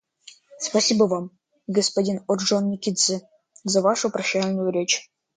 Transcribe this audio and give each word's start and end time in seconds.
Спасибо 0.57 1.03
Вам, 1.03 1.29
господин 1.67 2.23
Орджоникидзе, 2.27 3.21
за 3.65 3.81
вашу 3.83 4.09
прощальную 4.09 4.71
речь. 4.71 5.11